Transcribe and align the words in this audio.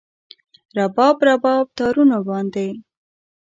رباب، 0.77 1.17
رباب 1.27 1.65
تارونو 1.77 2.19
باندې 2.27 2.67